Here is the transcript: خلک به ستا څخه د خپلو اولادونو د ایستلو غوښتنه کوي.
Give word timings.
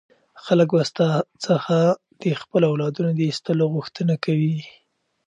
خلک 0.43 0.67
به 0.75 0.81
ستا 0.91 1.09
څخه 1.45 1.75
د 2.21 2.23
خپلو 2.41 2.65
اولادونو 2.71 3.09
د 3.15 3.19
ایستلو 3.29 3.65
غوښتنه 3.75 4.13
کوي. 4.25 4.57